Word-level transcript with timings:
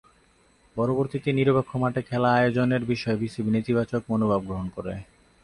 পরবর্তীতে 0.75 1.29
নিরপেক্ষ 1.31 1.71
মাঠে 1.75 2.01
খেলা 2.01 2.29
আয়োজনের 2.33 2.83
বিষয়ে 2.85 3.19
বিসিবি 3.21 3.49
নেতিবাচক 3.51 4.01
মনোভাব 4.11 4.41
গ্রহণ 4.47 4.67
করে। 4.69 4.93